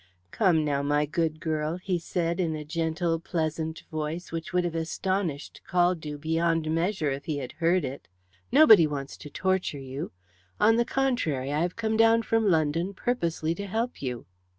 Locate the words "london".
12.49-12.95